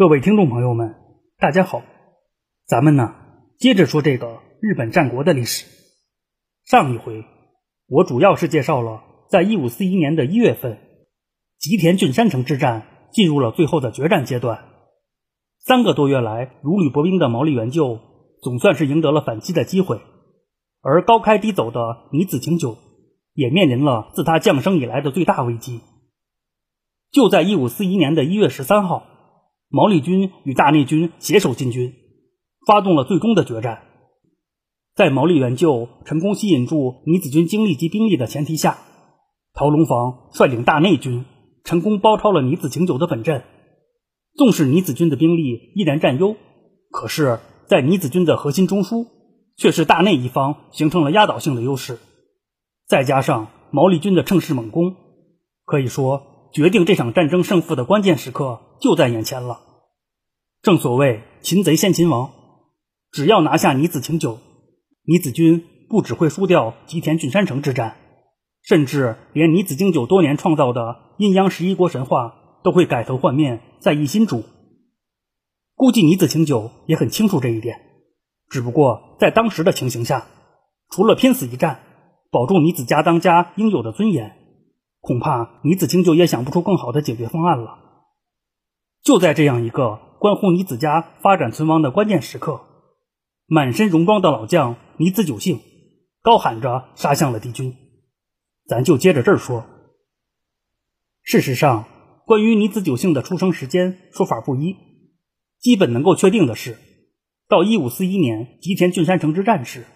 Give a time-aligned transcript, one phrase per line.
[0.00, 0.94] 各位听众朋友们，
[1.36, 1.82] 大家好，
[2.64, 3.16] 咱们呢
[3.58, 5.66] 接着说这个日本战国的历史。
[6.64, 7.26] 上一回
[7.86, 10.78] 我主要是介绍了，在一五四一年的一月份，
[11.58, 14.64] 吉田郡山城之战进入了最后的决战阶段。
[15.58, 18.00] 三个多月来如履薄冰的毛利元就，
[18.40, 20.00] 总算是赢得了反击的机会，
[20.80, 22.78] 而高开低走的尼子晴久，
[23.34, 25.82] 也面临了自他降生以来的最大危机。
[27.10, 29.06] 就在一五四一年的一月十三号。
[29.72, 31.94] 毛利军与大内军携手进军，
[32.66, 33.82] 发动了最终的决战。
[34.96, 38.78] 在毛利元就成功吸引住尼子军精力及兵力的前提下，
[39.54, 41.24] 陶龙房率领大内军
[41.62, 43.44] 成功包抄了尼子晴久的本阵。
[44.34, 46.34] 纵使尼子军的兵力依然占优，
[46.90, 49.06] 可是，在尼子军的核心中枢，
[49.56, 52.00] 却是大内一方形成了压倒性的优势。
[52.88, 54.96] 再加上毛利军的乘势猛攻，
[55.64, 58.62] 可以说决定这场战争胜负的关键时刻。
[58.80, 59.60] 就在眼前了。
[60.62, 62.32] 正所谓“擒贼先擒王”，
[63.12, 64.38] 只要拿下尼子晴久，
[65.04, 67.96] 尼子军不只会输掉吉田郡山城之战，
[68.62, 74.44] 甚至连尼子经久多年创造的阴阳十一国神话都会改头换面，再议新主。
[75.76, 77.80] 估计尼子晴久也很清楚这一点，
[78.50, 80.26] 只不过在当时的情形下，
[80.90, 81.80] 除了拼死一战，
[82.30, 84.36] 保住尼子家当家应有的尊严，
[85.00, 87.78] 恐怕尼子晴久也想不出更好的解决方案了。
[89.02, 92.60] 就在这样一个关乎尼子家发展存亡的关键时刻，
[93.46, 95.60] 满身戎装的老将尼子久幸
[96.20, 97.74] 高喊着杀向了敌军。
[98.66, 99.64] 咱就接着这儿说。
[101.22, 101.86] 事实上，
[102.26, 104.76] 关于尼子久幸的出生时间说法不一，
[105.58, 106.76] 基本能够确定的是，
[107.48, 109.86] 到一五四一年吉田郡山城之战时，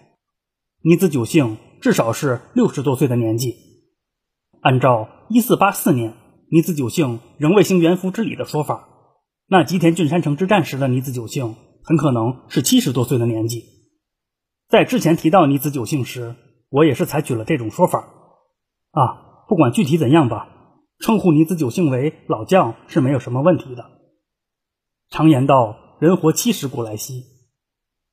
[0.80, 3.56] 尼子久幸至少是六十多岁的年纪。
[4.62, 6.14] 按照一四八四年
[6.50, 8.88] 尼子久幸仍未行元服之礼的说法。
[9.46, 13.64] 那吉田郡山城之战时的尼子久幸很可能是七十多岁的年纪。
[14.68, 16.34] 在之前提到尼子久幸时，
[16.70, 18.08] 我也是采取了这种说法。
[18.90, 20.48] 啊，不管具体怎样吧，
[20.98, 23.84] 称呼尼子久幸为老将是没有什么问题的。
[25.10, 27.24] 常言道，人活七十古来稀，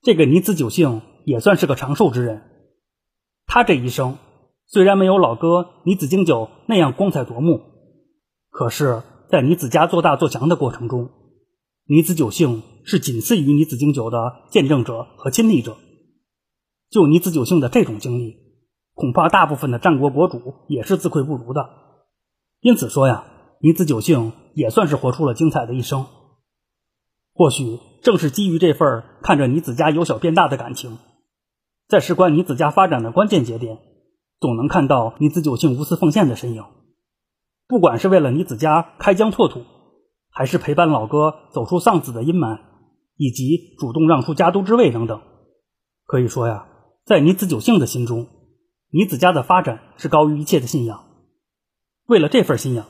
[0.02, 2.42] 这个尼子久幸也算是个长寿之人。
[3.46, 4.18] 他这一生
[4.68, 7.62] 虽然没有老哥尼子经久那样光彩夺目，
[8.50, 11.10] 可是，在尼子家做大做强的过程中，
[11.92, 15.76] 女子九姓是仅次于女子经久的见证者和亲历者。
[16.90, 18.38] 就女子九姓的这种经历，
[18.94, 21.70] 恐怕大部分的战国国主也是自愧不如的。
[22.62, 23.26] 因此说呀，
[23.60, 26.06] 女子九姓也算是活出了精彩的一生。
[27.34, 30.98] 或许正是基于这份看着女子家由小变大的感情，
[31.90, 33.80] 在事关女子家发展的关键节点，
[34.40, 36.64] 总能看到女子九姓无私奉献的身影。
[37.68, 39.66] 不管是为了女子家开疆拓土。
[40.32, 42.60] 还是陪伴老哥走出丧子的阴霾，
[43.18, 45.22] 以及主动让出家督之位等等。
[46.06, 46.68] 可以说呀，
[47.06, 48.28] 在尼子久幸的心中，
[48.92, 51.04] 尼子家的发展是高于一切的信仰。
[52.08, 52.86] 为了这份信仰，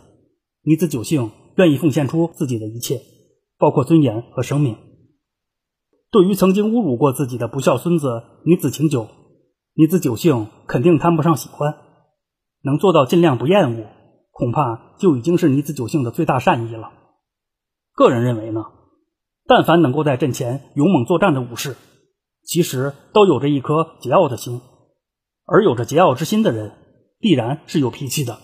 [0.64, 3.02] 尼子久幸愿意奉献出自己的一切，
[3.58, 4.78] 包括尊严和生命。
[6.12, 9.08] 对于曾经侮辱过自己的不孝孙子尼子晴久，
[9.74, 11.76] 尼子久幸肯定谈不上喜欢，
[12.64, 13.88] 能做到尽量不厌恶，
[14.32, 16.92] 恐怕就已经是尼子久幸的最大善意了。
[17.94, 18.66] 个人认为呢，
[19.46, 21.76] 但凡能够在阵前勇猛作战的武士，
[22.44, 24.62] 其实都有着一颗桀骜的心，
[25.46, 26.72] 而有着桀骜之心的人，
[27.20, 28.40] 必然是有脾气的。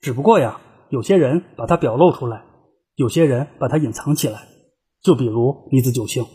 [0.00, 2.44] 只不过呀，有些人把它表露出来，
[2.94, 4.48] 有些人把它隐藏起来。
[5.02, 6.26] 就比如女子久幸，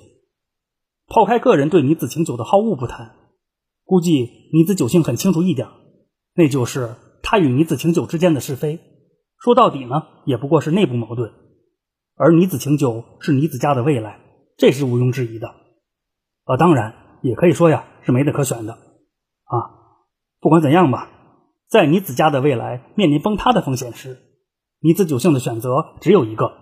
[1.08, 3.16] 抛开个人对女子晴久的好恶不谈，
[3.84, 5.68] 估计女子久幸很清楚一点，
[6.34, 8.80] 那就是他与女子晴久之间的是非，
[9.40, 11.32] 说到底呢，也不过是内部矛盾。
[12.18, 14.22] 而尼子晴久是尼子家的未来，
[14.58, 15.54] 这是毋庸置疑的。
[16.46, 18.72] 呃，当然也可以说呀，是没得可选的。
[18.72, 19.58] 啊，
[20.40, 21.10] 不管怎样吧，
[21.68, 24.18] 在尼子家的未来面临崩塌的风险时，
[24.80, 26.54] 尼子久幸的选择只有一个，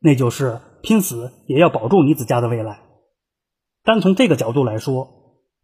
[0.00, 2.82] 那就是拼死也要保住尼子家的未来。
[3.84, 5.08] 单从这个角度来说，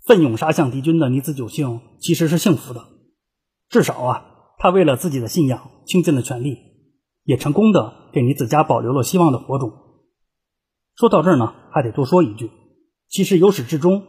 [0.06, 2.87] 奋勇杀向敌军的尼子久幸其实是幸福的，
[3.69, 4.25] 至少啊，
[4.56, 6.67] 他为了自己的信仰倾尽了全力。
[7.25, 9.72] 也成功的给尼子家保留了希望的火种。
[10.96, 12.50] 说到这儿呢，还得多说一句，
[13.08, 14.02] 其实由始至终，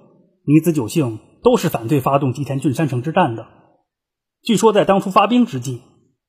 [0.44, 3.48] 尼子九幸都是反对发动吉田郡山城之战的。
[4.42, 5.82] 据说在当初发兵之际，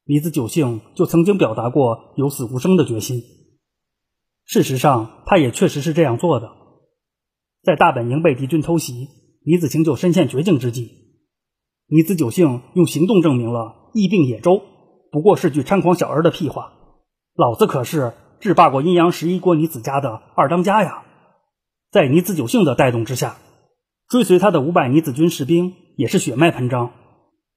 [0.04, 3.22] 尼子九幸就曾经表达过有死无生的决心。
[4.44, 6.50] 事实上，他也确实是这样做的。
[7.62, 9.08] 在大本营被敌军偷袭，
[9.46, 10.90] 尼子晴就身陷绝境之际，
[11.86, 14.60] 尼子九幸用行动证明了“疫病野州”
[15.12, 16.79] 不过是句猖狂小儿的屁话。
[17.40, 21.04] 老子可是制霸过阴阳十一国尼子家的二当家呀。
[21.90, 23.38] 在尼子九幸的带动之下，
[24.10, 26.90] 追随他的五百尼子军士兵也是血脉喷张，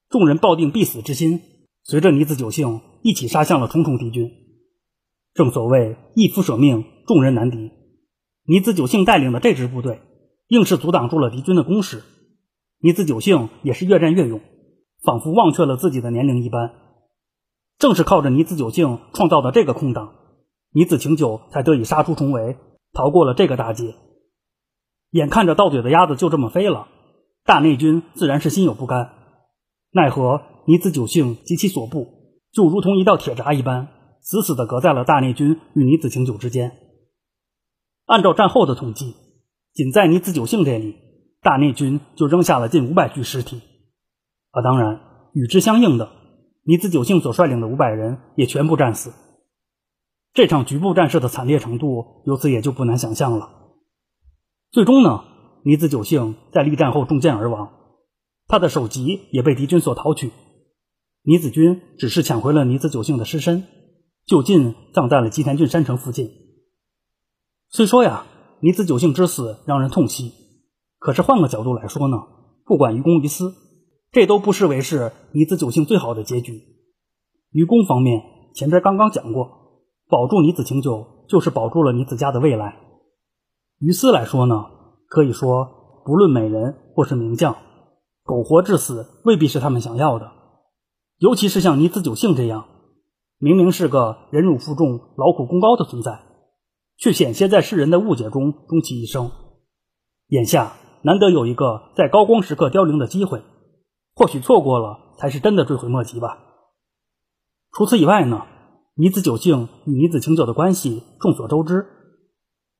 [0.07, 1.41] 众人抱定必死之心，
[1.83, 4.31] 随着尼子九幸一起杀向了重重敌军。
[5.33, 7.69] 正所谓一夫舍命，众人难敌。
[8.45, 9.99] 尼子九幸带领的这支部队，
[10.47, 12.03] 硬是阻挡住了敌军的攻势。
[12.79, 14.39] 尼子九幸也是越战越勇，
[15.03, 16.71] 仿佛忘却了自己的年龄一般。
[17.83, 20.13] 正是靠着尼子九幸创造的这个空档，
[20.71, 22.55] 尼子晴久才得以杀出重围，
[22.93, 23.93] 逃过了这个大劫。
[25.09, 26.87] 眼看着到嘴的鸭子就这么飞了，
[27.43, 29.09] 大内军自然是心有不甘。
[29.91, 32.07] 奈何尼子九幸及其所部，
[32.53, 33.89] 就如同一道铁闸一般，
[34.21, 36.71] 死死地隔在了大内军与尼子晴久之间。
[38.05, 39.13] 按照战后的统计，
[39.73, 40.95] 仅在尼子九幸这里，
[41.41, 43.59] 大内军就扔下了近五百具尸体。
[44.51, 45.01] 啊，当然，
[45.33, 46.09] 与之相应的，
[46.65, 49.13] 尼子九幸所率领的五百人也全部战死。
[50.33, 53.49] 这场局部战事的惨烈程度，由此也就不难想象了。
[54.71, 55.25] 最终呢，
[55.63, 57.71] 尼子九幸在力战后中箭而亡，
[58.47, 60.31] 他的首级也被敌军所讨取。
[61.21, 63.67] 尼子军只是抢回了尼子九幸的尸身，
[64.25, 66.31] 就近葬在了吉田郡山城附近。
[67.69, 68.25] 虽说呀，
[68.61, 70.33] 尼子九幸之死让人痛惜，
[70.97, 72.17] 可是换个角度来说呢，
[72.65, 73.53] 不管于公于私，
[74.13, 76.61] 这都不失为是尼子九幸最好的结局。
[77.51, 78.21] 于公方面，
[78.53, 79.49] 前边刚刚讲过，
[80.07, 82.77] 保住尼子晴久就是保住了尼子家的未来。
[83.79, 84.65] 于私来说呢，
[85.07, 85.67] 可以说
[86.05, 87.55] 不论美人或是名将，
[88.23, 90.31] 苟活至死未必是他们想要的，
[91.17, 92.65] 尤其是像尼子九幸这样，
[93.39, 96.19] 明明是个忍辱负重、劳苦功高的存在。
[96.99, 99.31] 却险些在世人的误解中终其一生。
[100.27, 103.41] 眼下难得有一个在高光时刻凋零的机会，
[104.15, 106.39] 或许错过了才是真的追悔莫及吧。
[107.71, 108.45] 除此以外呢，
[108.95, 111.87] 尼子酒性与尼子晴久的关系众所周知。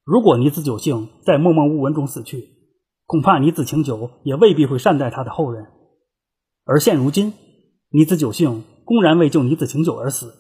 [0.03, 2.49] 如果尼子酒性在默默无闻中死去，
[3.05, 5.67] 恐怕尼子晴久也未必会善待他的后人。
[6.65, 7.33] 而现如今，
[7.89, 10.33] 尼子酒性公然为救尼子晴久而死，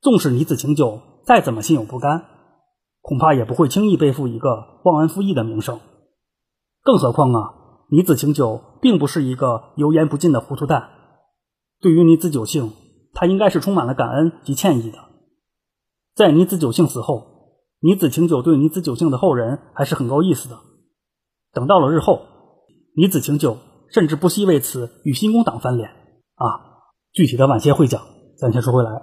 [0.00, 2.24] 纵使尼子晴久再怎么心有不甘。
[3.02, 5.80] 恐怕也不会轻易背负一个忘恩负义的名声，
[6.82, 7.54] 更何况啊，
[7.90, 10.90] 女子晴久并不是一个油盐不进的糊涂蛋。
[11.80, 12.72] 对于女子九幸，
[13.12, 14.98] 他应该是充满了感恩及歉意的。
[16.14, 20.60] 在女子九幸死后，女子晴久对女子九幸的后人还是很够意思的。
[21.52, 22.22] 等到了日后，
[22.94, 23.58] 女子晴久
[23.92, 26.70] 甚至不惜为此与新宫党翻脸啊。
[27.12, 28.02] 具体的晚些会讲，
[28.38, 29.02] 咱先说回来。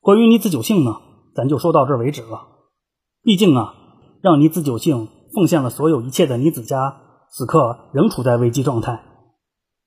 [0.00, 0.96] 关于女子九幸呢，
[1.34, 2.48] 咱就说到这儿为止了。
[3.22, 3.74] 毕竟啊，
[4.20, 7.00] 让女子九幸奉献了所有一切的女子家，
[7.36, 9.02] 此刻仍处在危机状态。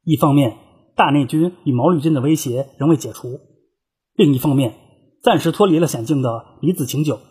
[0.03, 0.57] 一方面，
[0.97, 3.39] 大内军与毛利军的威胁仍未解除；
[4.15, 4.75] 另一方面，
[5.23, 7.21] 暂时脱离了险境的尼子晴久，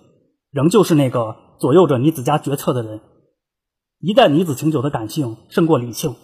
[0.50, 3.02] 仍旧是那个左右着尼子家决策的人。
[4.00, 6.14] 一旦尼子晴久的感性胜过理性，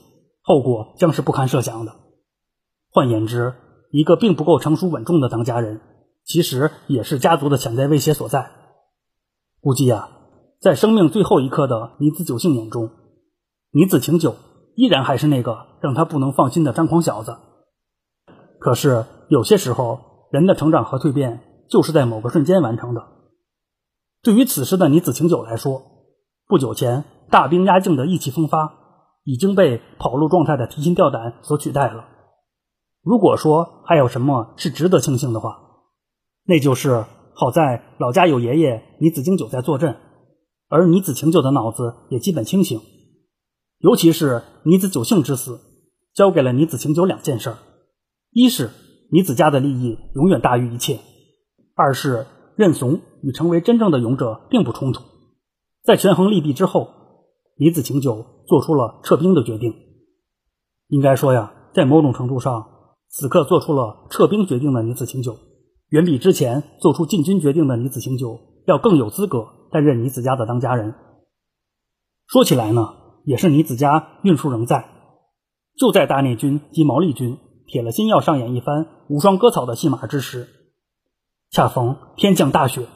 [0.41, 1.93] 后果将是不堪设想的。
[2.91, 3.53] 换言之，
[3.91, 5.83] 一个并不够成熟稳重的当家人，
[6.25, 8.53] 其实也是家族的潜在威胁所在。
[9.61, 10.09] 估计呀，
[10.62, 12.89] 在生命最后一刻的尼子九幸眼中，
[13.73, 14.37] 倪子晴久
[14.77, 17.37] 依然还是那个让他不能放心的张狂小子。
[18.59, 23.03] 可是有些时候，人的成长和蜕变就是在某个瞬间完成的。
[24.23, 25.83] 对于此时的倪子晴久来说，
[26.46, 28.73] 不久前大兵压境的意气风发，
[29.25, 32.05] 已经被跑路状态的提心吊胆所取代了。
[33.03, 35.58] 如果说还有什么是值得庆幸的话，
[36.44, 37.05] 那就是。
[37.35, 39.96] 好在老家有爷爷倪子京久在坐镇，
[40.69, 42.79] 而倪子晴久的脑子也基本清醒。
[43.82, 45.58] 尤其是尼子久幸之死，
[46.15, 47.53] 交给了尼子晴久两件事：
[48.31, 48.70] 一是
[49.10, 50.98] 尼子家的利益永远大于一切；
[51.74, 52.24] 二是
[52.55, 55.03] 认怂与成为真正的勇者并不冲突。
[55.82, 56.91] 在权衡利弊之后，
[57.58, 59.74] 尼子晴久做出了撤兵的决定。
[60.86, 62.65] 应该说呀，在某种程度上，
[63.08, 65.36] 此刻做出了撤兵决定的尼子晴久。
[65.89, 70.94] 远比之前做出进军决定的尼子晴久要更有资格担任尼子家的当家人。
[72.29, 74.88] 说起来呢，也是尼子家运数仍在。
[75.79, 80.48] 就在大内军及毛利军铁了心要上演一番无双割草的戏码之时，
[81.50, 82.86] 恰逢天降大雪。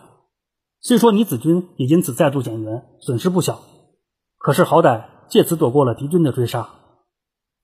[0.81, 3.61] 虽说尼子军也因此再度减员，损失不小，
[4.39, 6.69] 可是好歹借此躲过了敌军的追杀。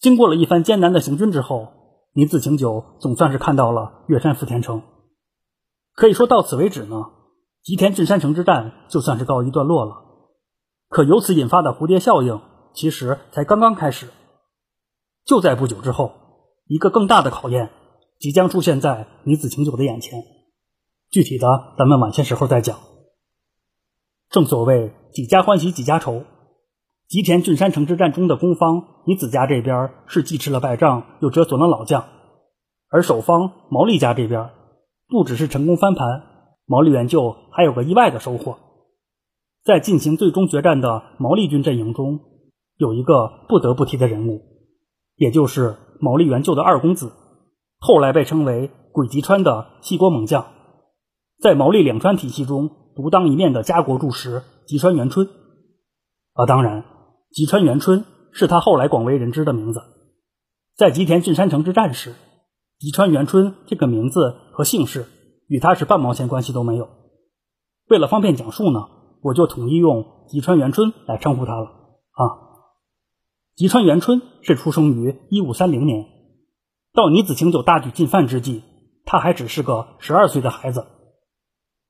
[0.00, 1.68] 经过了一番艰难的行军之后，
[2.14, 4.82] 尼子晴久总算是看到了月山福田城。
[5.94, 7.04] 可以说到此为止呢，
[7.62, 9.96] 吉田郡山城之战就算是告一段落了。
[10.88, 12.40] 可由此引发的蝴蝶效应，
[12.74, 14.08] 其实才刚刚开始。
[15.24, 16.12] 就在不久之后，
[16.66, 17.70] 一个更大的考验
[18.18, 20.22] 即将出现在女子晴久的眼前。
[21.10, 21.46] 具体的
[21.78, 22.78] 咱们晚些时候再讲。
[24.30, 26.24] 正所谓几家欢喜几家愁，
[27.06, 32.02] 吉田郡山城之战中的攻方女子家这边是既吃了败仗，又折损了老将；
[32.88, 34.50] 而守方毛利家这边
[35.08, 36.22] 不只是成功翻盘，
[36.64, 38.58] 毛利元就还有个意外的收获。
[39.62, 42.18] 在进行最终决战的毛利军阵营中，
[42.76, 44.40] 有一个不得不提的人物，
[45.16, 47.12] 也就是毛利元就的二公子，
[47.78, 50.46] 后来被称为“鬼吉川”的西国猛将，
[51.40, 52.70] 在毛利两川体系中。
[52.94, 55.26] 独当一面的家国柱石吉川元春，
[56.34, 56.84] 啊，当然，
[57.30, 59.80] 吉川元春是他后来广为人知的名字。
[60.76, 62.14] 在吉田郡山城之战时，
[62.78, 65.06] 吉川元春这个名字和姓氏
[65.48, 66.86] 与他是半毛钱关系都没有。
[67.88, 68.80] 为了方便讲述呢，
[69.22, 71.64] 我就统一用吉川元春来称呼他了。
[71.64, 72.22] 啊，
[73.54, 76.06] 吉川元春是出生于一五三零年，
[76.92, 78.62] 到尼子晴酒大举进犯之际，
[79.04, 80.86] 他还只是个十二岁的孩子。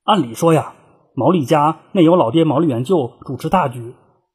[0.05, 0.75] 按理说呀。
[1.15, 3.95] 毛利家内有老爹毛利元就主持大局，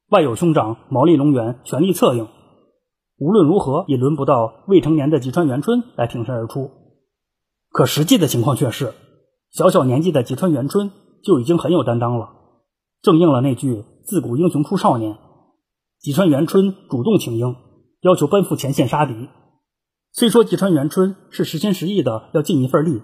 [0.09, 2.27] 外有兄长毛利隆元全力策应，
[3.17, 6.69] 无论如何也轮不到未成年的吉川元春来挺身而出。
[7.71, 8.93] 可实际的情况却是，
[9.49, 10.91] 小小年纪的吉川元春
[11.23, 12.29] 就已经很有担当了，
[13.01, 15.17] 正应了那句“自古英雄出少年”。
[15.99, 17.55] 吉川元春主动请缨，
[18.01, 19.29] 要求奔赴前线杀敌。
[20.11, 23.01] 虽说吉川元春是实心实意的要尽一份力，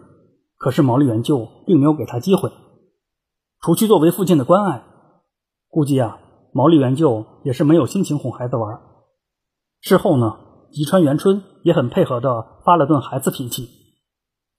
[0.58, 2.52] 可是毛利元就并没有给他机会。
[3.62, 4.84] 除去作为父亲的关爱，
[5.70, 6.20] 估计啊，
[6.54, 8.80] 毛利元就也是没有心情哄孩子玩。
[9.82, 10.38] 事后呢，
[10.72, 13.70] 吉川元春也很配合的发了顿孩子脾气。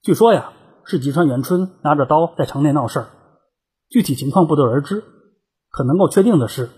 [0.02, 0.52] 据说呀，
[0.84, 3.06] 是吉川元春拿着刀在城内闹事儿，
[3.88, 5.04] 具体情况不得而知。
[5.70, 6.70] 可能够确定的是，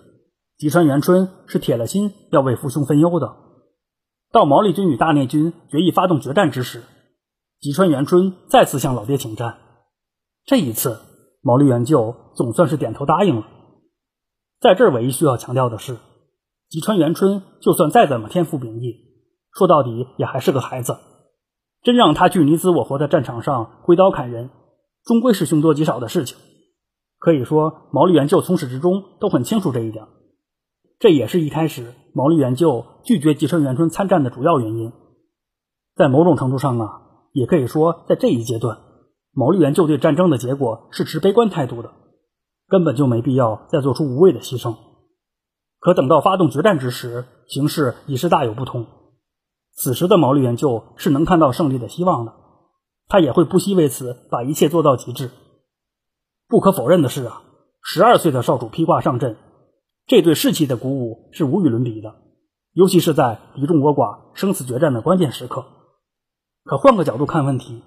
[0.58, 3.36] 吉川元春是铁了心要为父兄分忧的。
[4.32, 6.82] 到毛利军与大内军决意发动决战之时，
[7.60, 9.58] 吉川元春再次向老爹请战，
[10.46, 11.00] 这一次。
[11.42, 13.46] 毛利元就总算是点头答应了。
[14.58, 15.98] 在这儿，唯一需要强调的是，
[16.68, 18.96] 吉川元春就算再怎么天赋秉异，
[19.52, 20.96] 说到底也还是个孩子。
[21.82, 24.50] 真让他去你死我活的战场上挥刀砍人，
[25.04, 26.36] 终归是凶多吉少的事情。
[27.18, 30.04] 可以说，毛利元就从始至终都很清楚这一点。
[30.98, 34.92] 这也是一开始毛利元就拒绝吉川元春参战的主要原因。
[35.94, 38.78] 在某种程度上啊，也可以说，在这一阶段。
[39.32, 41.90] 毛利元就对战争的结果是持悲观态度的，
[42.68, 44.76] 根本就没必要再做出无谓的牺牲。
[45.78, 48.86] 可等到发动决战之时，形势已是大有不同。
[49.74, 52.32] 此时的毛利元就是能看到胜利的希望的，
[53.08, 55.30] 他也会不惜为此把一切做到极致。
[56.48, 57.42] 不可否认的是啊，
[57.82, 59.36] 十二岁的少主披挂上阵，
[60.06, 62.14] 这对士气的鼓舞是无与伦比的，
[62.72, 65.66] 尤其是在敌众我寡、生死决战的关键时刻。
[66.62, 67.82] 可换个角度看问题。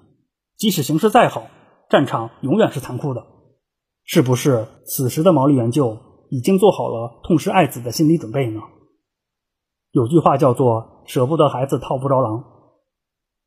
[0.56, 1.46] 即使形势再好，
[1.88, 3.24] 战场永远是残酷的。
[4.04, 5.96] 是不是此时的毛利元就
[6.28, 8.60] 已经做好了痛失爱子的心理准备呢？
[9.90, 12.44] 有句话叫做“舍不得孩子套不着狼”。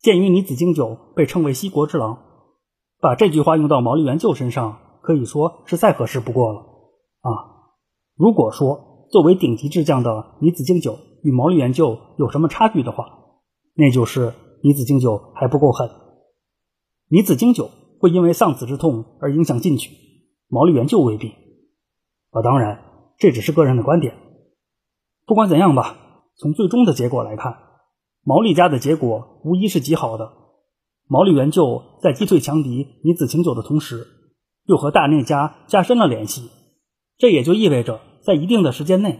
[0.02, 2.18] 鉴于尼子经久被称为西国之狼，
[3.00, 6.60] 把这句话用到毛利元就身上，可以说是再合适不过了
[7.22, 7.53] 啊！
[8.24, 13.06] 如果说作为顶级智将的尼子敬酒与毛利元就有什么差距的话，
[13.76, 15.90] 那就是尼子敬酒还不够狠。
[17.10, 19.92] 尼子敬酒会因为丧子之痛而影响进取，
[20.48, 21.34] 毛利元就未必。
[22.32, 22.82] 啊，当然
[23.18, 24.16] 这只是个人的观点。
[25.26, 27.58] 不管怎样吧，从最终的结果来看，
[28.24, 30.32] 毛利家的结果无疑是极好的。
[31.10, 34.08] 毛利元就在击退强敌尼子经久的同时，
[34.64, 36.50] 又和大内家加深了联系。
[37.18, 39.20] 这也就意味着，在一定的时间内，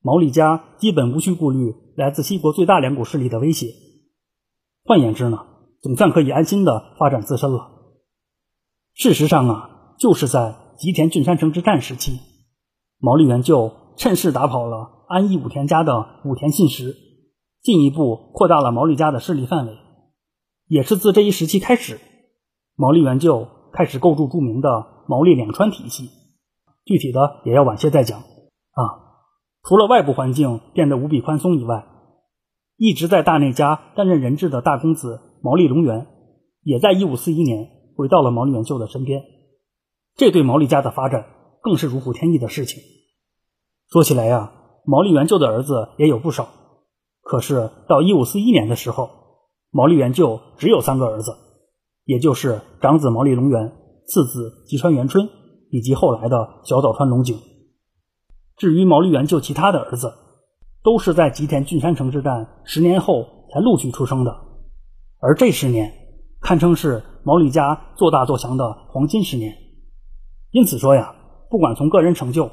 [0.00, 3.68] 毛利家基本无需顾虑来自西国最大两股势力的威胁。
[4.84, 5.44] 换言之呢？
[5.80, 7.70] 总算可以安心的发展自身了。
[8.94, 12.18] 事实上啊，就是在吉田郡山城之战时期，
[12.98, 16.96] 毛利元就趁势打跑了安义武田家的武田信实，
[17.62, 19.72] 进一步扩大了毛利家的势力范围。
[20.66, 22.00] 也是自这一时期开始，
[22.74, 26.10] 毛利元就开始构筑著名的毛利两川体系。
[26.88, 28.82] 具体的也要晚些再讲啊。
[29.62, 31.84] 除了外部环境变得无比宽松以外，
[32.76, 35.20] 一直在大内家担任人质的大公子。
[35.40, 36.08] 毛利隆元
[36.64, 39.22] 也在一五四一年回到了毛利元就的身边，
[40.16, 41.26] 这对毛利家的发展
[41.62, 42.82] 更是如虎添翼的事情。
[43.88, 44.52] 说起来呀，
[44.84, 46.48] 毛利元就的儿子也有不少，
[47.22, 49.10] 可是到一五四一年的时候，
[49.70, 51.36] 毛利元就只有三个儿子，
[52.04, 53.72] 也就是长子毛利隆元、
[54.08, 55.28] 次子吉川元春
[55.70, 57.38] 以及后来的小早川隆景。
[58.56, 60.12] 至于毛利元就其他的儿子，
[60.82, 64.36] 都是在吉田郡山城之战十年后才陆续出生的。
[65.20, 65.92] 而这十年，
[66.40, 69.56] 堪称是毛利家做大做强的黄金十年。
[70.50, 71.14] 因此说呀，
[71.50, 72.50] 不管从个人成就、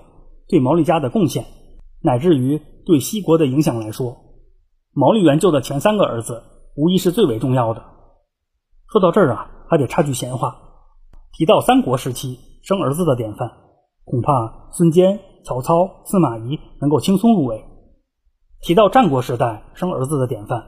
[0.47, 1.45] 对毛利家的贡献，
[2.01, 4.15] 乃至于对西国的影响来说，
[4.93, 6.43] 毛利元就的前三个儿子
[6.75, 7.83] 无疑是最为重要的。
[8.91, 10.55] 说到这儿啊，还得插句闲话，
[11.33, 13.51] 提到三国时期生儿子的典范，
[14.05, 17.59] 恐怕孙坚、曹操、司马懿能够轻松入围；
[18.59, 20.63] 提到战国时代生儿子的典范，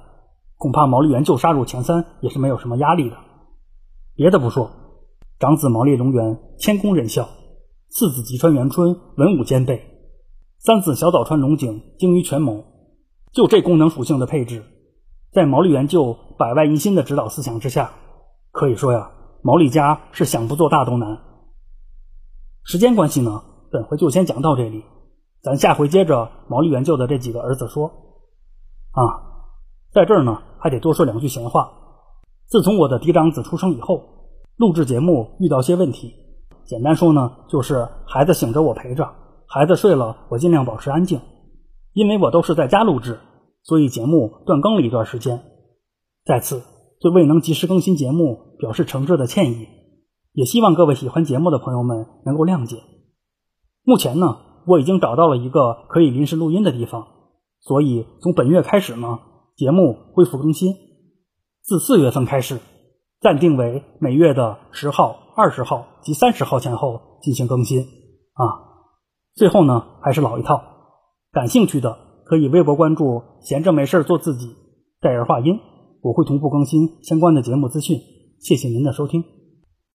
[0.58, 3.18] 恐怕毛利元就杀入前三也是没有什么压力的。
[4.16, 4.70] 别的不说，
[5.40, 7.28] 长子毛利隆元谦恭仁孝，
[7.90, 9.84] 次子吉川元春文武兼备，
[10.60, 12.64] 三子小早川隆景精于权谋。
[13.32, 14.64] 就这功能属性的配置，
[15.32, 17.90] 在毛利元就百外一心的指导思想之下，
[18.52, 19.10] 可以说呀，
[19.42, 21.24] 毛利家是想不做大都难。
[22.70, 24.84] 时间关系呢，本回就先讲到这里，
[25.42, 27.88] 咱下回接着毛利元就的这几个儿子说。
[28.92, 29.24] 啊。
[29.94, 31.72] 在这儿呢，还得多说两句闲话。
[32.46, 34.04] 自从我的嫡长子出生以后，
[34.58, 36.14] 录制节目遇到些问题。
[36.66, 39.16] 简单说呢，就是孩子醒着我陪着，
[39.48, 41.22] 孩子睡了我尽量保持安静。
[41.94, 43.18] 因为我都是在家录制，
[43.64, 45.42] 所以节目断更了一段时间。
[46.26, 46.64] 在此
[47.00, 49.68] 对未能及时更新节目表示诚挚的歉意，
[50.38, 52.78] 也希望各位喜欢节目的朋友们能够谅解。
[53.84, 57.08] 目前呢，我已经找到了一个可以临时录音的地方，
[57.60, 59.18] 所以从本月开始呢。
[59.56, 60.76] 节目恢复更新，
[61.64, 62.60] 自四月份开始，
[63.20, 67.80] 暂定为每月的十号、二十号及三十号前后进行更新。
[67.80, 68.46] 啊，
[69.34, 70.62] 最后呢，还是老一套，
[71.32, 74.56] 感兴趣的可以微博关注“闲着没事做自己”，
[75.02, 75.58] 戴尔话音，
[76.04, 77.98] 我会同步更新相关的节目资讯。
[78.40, 79.37] 谢谢您的收听。